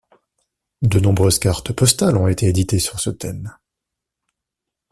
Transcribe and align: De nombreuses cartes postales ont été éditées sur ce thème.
De 0.81 0.99
nombreuses 0.99 1.37
cartes 1.37 1.73
postales 1.75 2.17
ont 2.17 2.27
été 2.27 2.47
éditées 2.47 2.79
sur 2.79 2.99
ce 2.99 3.11
thème. 3.11 3.55